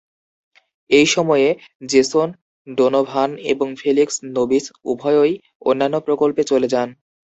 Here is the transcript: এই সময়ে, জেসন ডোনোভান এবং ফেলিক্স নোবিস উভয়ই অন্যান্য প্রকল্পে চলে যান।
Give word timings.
এই 0.89 1.07
সময়ে, 1.07 1.47
জেসন 1.89 2.27
ডোনোভান 2.67 3.29
এবং 3.51 3.67
ফেলিক্স 3.77 4.15
নোবিস 4.35 4.65
উভয়ই 4.85 5.33
অন্যান্য 5.65 5.95
প্রকল্পে 6.07 6.41
চলে 6.51 6.67
যান। 6.73 6.89